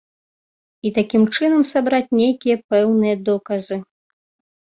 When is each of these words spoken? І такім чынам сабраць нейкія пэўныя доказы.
І 0.89 0.91
такім 0.97 1.23
чынам 1.35 1.61
сабраць 1.73 2.15
нейкія 2.21 2.55
пэўныя 2.73 3.15
доказы. 3.29 3.77